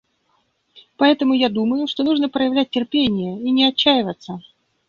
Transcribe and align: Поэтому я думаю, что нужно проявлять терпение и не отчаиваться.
Поэтому 0.97 1.35
я 1.35 1.47
думаю, 1.49 1.85
что 1.85 2.01
нужно 2.03 2.27
проявлять 2.27 2.71
терпение 2.71 3.39
и 3.39 3.51
не 3.51 3.65
отчаиваться. 3.65 4.41